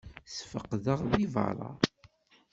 [0.31, 1.71] Ssfeqdeɣ deg berra.